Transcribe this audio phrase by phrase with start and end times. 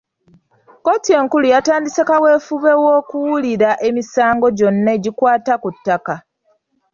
[0.77, 6.15] Kkooti enkulu yatandise kaweefube w’okuwulira emisango gyonna egikwata ku ttaka.